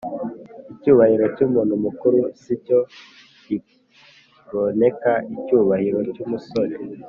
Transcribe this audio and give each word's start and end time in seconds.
icyubahiro 0.73 1.25
cy'umuntu 1.35 1.73
muku 1.83 2.05
ru, 2.13 2.19
si 2.41 2.53
cyo 2.65 2.79
gironeka 3.45 5.11
icyubahiro 5.35 5.99
cy'umusore 6.13 6.73